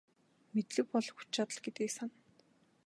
Мэдлэг 0.53 0.85
бол 0.93 1.07
хүч 1.15 1.27
чадал 1.35 1.59
гэдгийг 1.63 1.91
сана. 1.97 2.15